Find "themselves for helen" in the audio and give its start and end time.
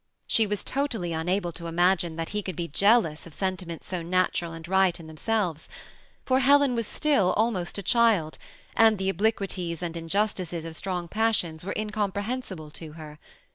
5.05-6.73